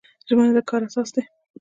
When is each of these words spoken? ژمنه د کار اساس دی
ژمنه 0.27 0.51
د 0.55 0.59
کار 0.69 0.81
اساس 0.87 1.09
دی 1.15 1.21